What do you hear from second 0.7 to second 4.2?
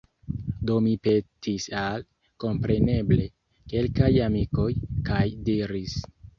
mi petis al, kompreneble, kelkaj